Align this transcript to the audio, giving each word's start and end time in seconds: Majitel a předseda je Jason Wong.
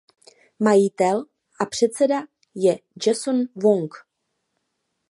Majitel 0.59 1.21
a 1.59 1.65
předseda 1.65 2.25
je 2.55 2.79
Jason 3.05 3.45
Wong. 3.55 3.91